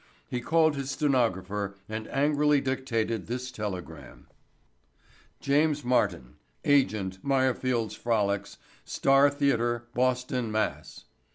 He 0.27 0.41
called 0.41 0.75
his 0.75 0.89
stenographer 0.89 1.75
and 1.87 2.07
angrily 2.07 2.59
dictated 2.59 3.27
this 3.27 3.51
telegram: 3.51 4.25
JAMES 5.41 5.85
MARTIN, 5.85 6.37
AGENT 6.65 7.23
MEYERFIELD'S 7.23 7.93
FROLICS, 7.97 8.57
STAR 8.83 9.29
THEATRE, 9.29 9.83
BOSTON, 9.93 10.51
MASS. 10.51 11.03